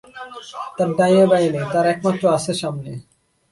তার 0.77 0.89
ডাইনে 0.97 1.25
বাঁয়ে 1.31 1.49
নেই, 1.53 1.65
তার 1.73 1.85
একমাত্র 1.93 2.23
আছে 2.37 2.51
সামনে। 2.61 2.91